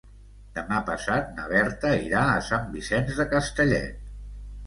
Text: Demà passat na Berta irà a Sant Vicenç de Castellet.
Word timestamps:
Demà 0.53 0.77
passat 0.87 1.27
na 1.39 1.43
Berta 1.51 1.91
irà 2.05 2.23
a 2.37 2.41
Sant 2.47 2.65
Vicenç 2.77 3.13
de 3.23 3.27
Castellet. 3.35 4.11